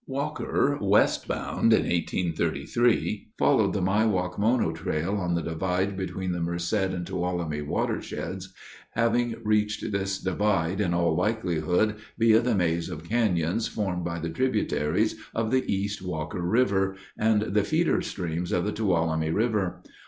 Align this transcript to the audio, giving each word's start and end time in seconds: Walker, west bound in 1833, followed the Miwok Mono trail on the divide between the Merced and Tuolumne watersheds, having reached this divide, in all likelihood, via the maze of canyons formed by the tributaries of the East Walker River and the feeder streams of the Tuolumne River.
Walker, 0.07 0.79
west 0.81 1.27
bound 1.27 1.71
in 1.73 1.83
1833, 1.83 3.33
followed 3.37 3.73
the 3.73 3.83
Miwok 3.83 4.39
Mono 4.39 4.71
trail 4.71 5.17
on 5.17 5.35
the 5.35 5.43
divide 5.43 5.95
between 5.95 6.31
the 6.31 6.41
Merced 6.41 6.73
and 6.93 7.05
Tuolumne 7.05 7.67
watersheds, 7.67 8.51
having 8.95 9.35
reached 9.43 9.91
this 9.91 10.17
divide, 10.17 10.81
in 10.81 10.95
all 10.95 11.15
likelihood, 11.15 11.97
via 12.17 12.39
the 12.39 12.55
maze 12.55 12.89
of 12.89 13.07
canyons 13.07 13.67
formed 13.67 14.03
by 14.03 14.17
the 14.17 14.31
tributaries 14.31 15.17
of 15.35 15.51
the 15.51 15.71
East 15.71 16.01
Walker 16.01 16.41
River 16.41 16.95
and 17.15 17.39
the 17.53 17.63
feeder 17.63 18.01
streams 18.01 18.51
of 18.51 18.65
the 18.65 18.71
Tuolumne 18.73 19.31
River. 19.31 19.83